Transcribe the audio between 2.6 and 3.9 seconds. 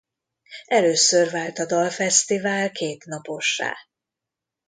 kétnapossá.